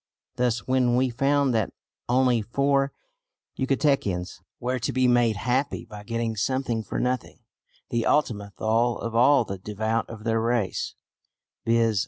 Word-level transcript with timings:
Thus 0.35 0.65
when 0.67 0.95
we 0.95 1.11
found 1.11 1.53
that 1.53 1.71
only 2.09 2.41
four 2.41 2.91
Yucatecans 3.55 4.41
were 4.59 4.79
to 4.79 4.91
be 4.91 5.07
made 5.07 5.35
happy 5.35 5.85
by 5.85 6.01
getting 6.01 6.35
something 6.35 6.81
for 6.81 6.99
nothing 6.99 7.41
(the 7.91 8.07
Ultima 8.07 8.51
Thule 8.57 8.97
of 8.97 9.13
all 9.13 9.45
the 9.45 9.59
devout 9.59 10.09
of 10.09 10.23
their 10.23 10.41
race), 10.41 10.95
viz. 11.67 11.99